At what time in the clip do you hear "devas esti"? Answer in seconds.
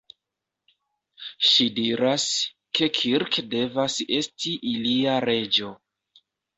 3.55-4.59